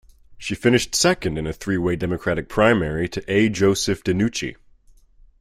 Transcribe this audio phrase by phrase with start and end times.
[0.35, 3.49] She finished second in a three way Democratic primary to A.
[3.49, 4.55] Joseph DeNucci.